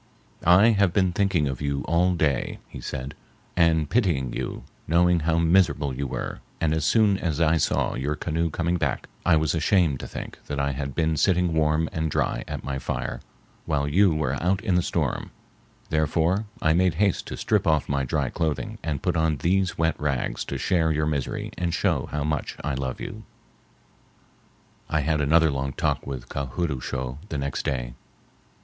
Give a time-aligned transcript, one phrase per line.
[0.47, 3.13] "I have been thinking of you all day," he said,
[3.55, 8.15] "and pitying you, knowing how miserable you were, and as soon as I saw your
[8.15, 12.09] canoe coming back I was ashamed to think that I had been sitting warm and
[12.09, 13.21] dry at my fire
[13.67, 15.29] while you were out in the storm;
[15.91, 19.99] therefore I made haste to strip off my dry clothing and put on these wet
[19.99, 23.21] rags to share your misery and show how much I love you."
[24.89, 27.93] I had another long talk with Ka hood oo shough the next day.